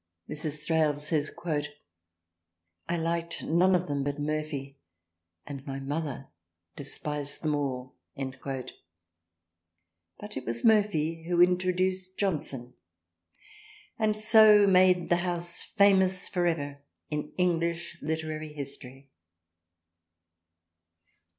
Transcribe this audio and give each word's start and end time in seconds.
Mrs. 0.27 0.65
Thrale 0.65 0.95
says" 0.95 1.29
I 2.89 2.97
liked 2.97 3.43
none 3.43 3.75
of 3.75 3.85
them 3.85 4.03
but 4.03 4.17
Murphy, 4.17 4.79
and 5.45 5.63
my 5.67 5.79
mother 5.79 6.29
despised 6.75 7.43
them 7.43 7.53
all," 7.53 7.93
but 8.15 8.71
it 10.37 10.43
was 10.43 10.65
Murphy 10.65 11.25
who 11.27 11.39
introduced 11.39 12.17
Johnson 12.17 12.73
and 13.99 14.15
so 14.17 14.65
made 14.65 15.09
the 15.09 15.17
house 15.17 15.61
fam 15.61 16.01
ous 16.01 16.27
for 16.27 16.47
ever 16.47 16.81
in 17.11 17.31
English 17.37 17.99
Literary 18.01 18.53
History. 18.53 19.07